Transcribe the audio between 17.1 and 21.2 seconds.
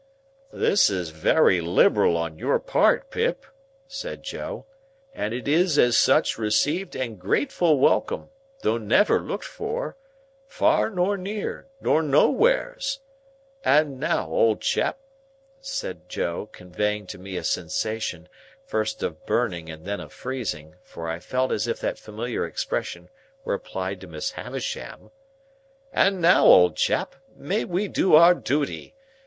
me a sensation, first of burning and then of freezing, for I